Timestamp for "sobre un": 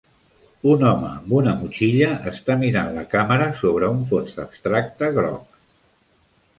3.63-4.03